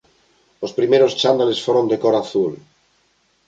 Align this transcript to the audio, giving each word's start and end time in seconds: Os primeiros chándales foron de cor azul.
Os 0.65 0.75
primeiros 0.77 1.15
chándales 1.21 1.63
foron 1.65 1.85
de 1.91 1.97
cor 2.03 2.15
azul. 2.17 2.53